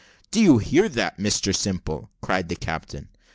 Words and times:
"Do 0.31 0.41
you 0.41 0.57
hear 0.57 0.89
that, 0.89 1.19
Mr 1.19 1.55
Simple?" 1.55 2.09
cried 2.21 2.49
the 2.49 2.55
captain. 2.55 3.09